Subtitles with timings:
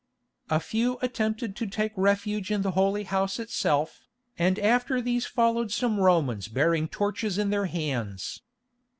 [0.49, 4.01] A few attempted to take refuge in the Holy House itself,
[4.35, 8.41] and after these followed some Romans bearing torches in their hands.